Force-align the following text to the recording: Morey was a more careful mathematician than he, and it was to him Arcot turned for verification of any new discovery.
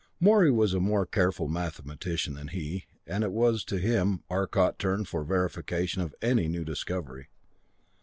Morey 0.19 0.49
was 0.49 0.73
a 0.73 0.79
more 0.79 1.05
careful 1.05 1.47
mathematician 1.47 2.33
than 2.33 2.47
he, 2.47 2.85
and 3.05 3.23
it 3.23 3.31
was 3.31 3.63
to 3.63 3.77
him 3.77 4.23
Arcot 4.31 4.79
turned 4.79 5.07
for 5.07 5.23
verification 5.23 6.01
of 6.01 6.15
any 6.23 6.47
new 6.47 6.65
discovery. 6.65 7.27